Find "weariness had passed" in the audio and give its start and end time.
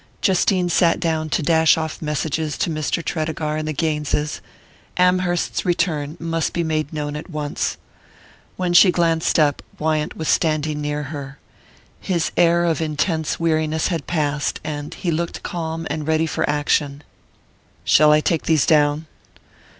13.39-14.59